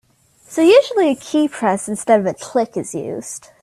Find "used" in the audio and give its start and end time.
2.95-3.49